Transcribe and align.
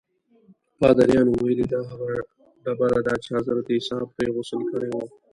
پادریانو 0.79 1.31
ویلي 1.43 1.65
دا 1.73 1.79
هغه 1.89 2.09
ډبره 2.63 2.99
ده 3.05 3.13
چې 3.23 3.29
حضرت 3.37 3.65
عیسی 3.75 3.99
پرې 4.15 4.29
غسل 4.35 4.61
کړی 4.71 4.89
و. 4.91 4.95